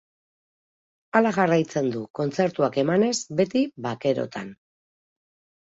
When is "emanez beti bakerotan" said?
2.85-4.51